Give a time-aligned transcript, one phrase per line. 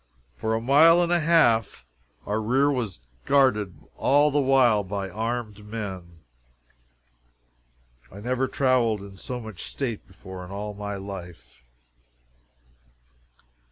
[0.35, 1.85] For a mile and a half
[2.25, 6.21] our rear was guarded all the while by armed men.
[8.11, 11.63] I never traveled in so much state before in all my life.